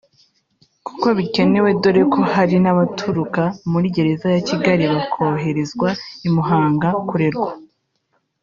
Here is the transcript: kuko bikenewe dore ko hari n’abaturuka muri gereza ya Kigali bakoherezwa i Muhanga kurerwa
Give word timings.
kuko 0.87 1.07
bikenewe 1.17 1.69
dore 1.81 2.03
ko 2.13 2.21
hari 2.33 2.55
n’abaturuka 2.63 3.43
muri 3.71 3.87
gereza 3.95 4.27
ya 4.35 4.41
Kigali 4.47 4.83
bakoherezwa 4.93 5.87
i 6.27 6.29
Muhanga 6.35 6.89
kurerwa 7.09 7.51